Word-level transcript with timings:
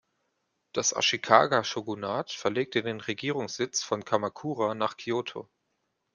Das 0.73 0.93
Ashikaga-Shōgunat 0.95 2.35
verlegte 2.35 2.81
den 2.81 3.01
Regierungssitz 3.01 3.83
von 3.83 4.03
Kamakura 4.03 4.73
nach 4.73 4.97
Kyōto. 4.97 5.47